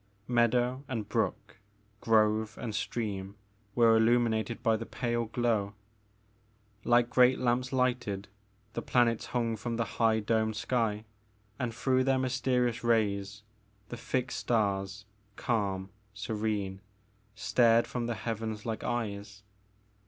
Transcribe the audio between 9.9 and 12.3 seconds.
high domed sky and through their